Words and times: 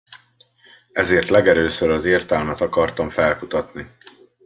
Ezért 0.91 1.29
legelőször 1.29 1.89
az 1.89 2.05
értelmet 2.05 2.61
akartam 2.61 3.09
felkutatni. 3.09 3.87